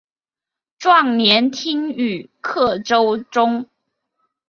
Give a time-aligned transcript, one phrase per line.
[0.79, 3.69] 壮年听雨客舟中。